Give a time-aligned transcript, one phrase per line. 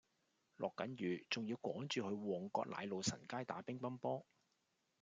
[0.57, 4.25] 落緊雨仲要趕住去旺角奶路臣街打乒乓波